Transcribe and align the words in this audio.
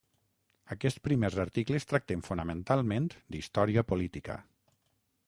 Aquests 0.75 1.01
primers 1.07 1.37
articles 1.43 1.85
tracten 1.91 2.25
fonamentalment 2.29 3.11
d'història 3.37 3.85
política. 3.93 4.39